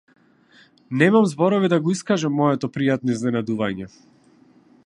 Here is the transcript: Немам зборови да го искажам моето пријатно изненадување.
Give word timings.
Немам 1.01 1.27
зборови 1.33 1.67
да 1.75 1.79
го 1.87 1.95
искажам 1.97 2.35
моето 2.39 2.73
пријатно 2.79 3.17
изненадување. 3.19 3.93